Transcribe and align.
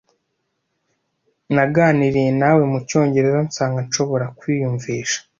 Naganiriye 1.55 2.31
nawe 2.41 2.61
mucyongereza 2.71 3.39
nsanga 3.47 3.79
nshobora 3.87 4.25
kwiyumvisha. 4.37 5.19